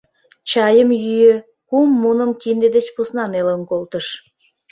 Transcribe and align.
Чайым 0.49 0.89
йӱӧ, 1.03 1.35
кум 1.67 1.89
муным 2.01 2.31
кинде 2.41 2.67
деч 2.75 2.87
посна 2.95 3.25
нелын 3.31 3.61
колтыш. 3.69 4.07